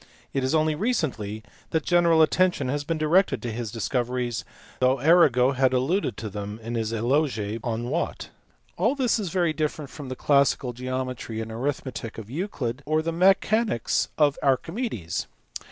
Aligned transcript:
It 0.33 0.43
is 0.43 0.55
only 0.55 0.73
recently 0.73 1.43
that 1.69 1.83
general 1.85 2.23
attention 2.23 2.69
has 2.69 2.83
been 2.83 2.97
directed 2.97 3.39
to 3.43 3.51
his 3.51 3.71
discoveries, 3.71 4.43
though 4.79 4.99
Arago 4.99 5.51
had 5.51 5.73
alluded 5.73 6.17
to 6.17 6.27
them. 6.31 6.59
in 6.63 6.73
his 6.73 6.91
eloge 6.91 7.59
on 7.63 7.87
Watt. 7.87 8.31
All 8.77 8.95
this 8.95 9.19
is 9.19 9.29
very 9.29 9.53
different 9.53 9.91
from 9.91 10.09
the 10.09 10.15
classical 10.15 10.73
geometry 10.73 11.39
and 11.39 11.51
arithmetic 11.51 12.17
of 12.17 12.31
Euclid, 12.31 12.81
or 12.83 13.03
the 13.03 13.11
mechanics 13.11 14.09
of 14.17 14.39
Archimedes. 14.41 15.27